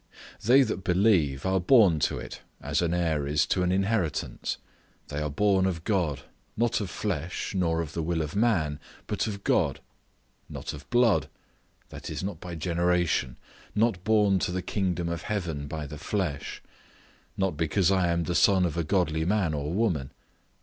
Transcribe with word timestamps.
They 0.43 0.63
that 0.63 0.83
believe 0.83 1.45
are 1.45 1.59
born 1.59 1.99
to 2.09 2.17
it, 2.17 2.41
as 2.59 2.81
an 2.81 2.91
heir 2.91 3.27
is 3.27 3.45
to 3.45 3.61
an 3.61 3.71
inheritance; 3.71 4.57
they 5.09 5.19
are 5.21 5.29
born 5.29 5.67
of 5.67 5.83
God; 5.83 6.21
not 6.57 6.81
of 6.81 6.89
flesh, 6.89 7.53
nor 7.53 7.81
of 7.81 7.93
the 7.93 8.01
will 8.01 8.23
of 8.23 8.35
man, 8.35 8.79
but 9.05 9.27
of 9.27 9.43
God; 9.43 9.79
not 10.49 10.73
of 10.73 10.89
blood—that 10.89 12.09
is, 12.09 12.23
not 12.23 12.39
by 12.39 12.55
generation; 12.55 13.37
not 13.75 14.03
born 14.03 14.39
to 14.39 14.51
the 14.51 14.63
kingdom 14.63 15.07
of 15.07 15.21
heaven 15.21 15.67
by 15.67 15.85
the 15.85 15.99
flesh; 15.99 16.63
not 17.37 17.55
because 17.55 17.91
I 17.91 18.07
am 18.07 18.23
the 18.23 18.33
son 18.33 18.65
of 18.65 18.77
a 18.77 18.83
godly 18.83 19.23
man 19.23 19.53
or 19.53 19.71
woman. 19.71 20.11